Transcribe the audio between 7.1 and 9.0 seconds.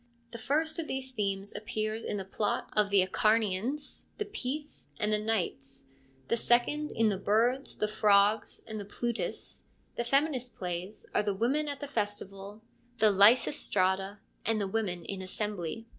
Birds, the Frogs, and the